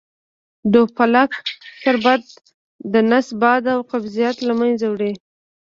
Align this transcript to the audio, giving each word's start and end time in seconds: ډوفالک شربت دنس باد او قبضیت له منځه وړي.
ډوفالک 0.71 1.31
شربت 1.81 2.21
دنس 2.93 3.27
باد 3.41 3.63
او 3.73 3.79
قبضیت 3.91 4.37
له 4.47 4.53
منځه 4.61 4.85
وړي. 4.89 5.11